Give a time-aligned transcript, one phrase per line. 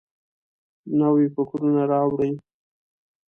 [0.99, 2.31] نوي فکرونه راوړئ.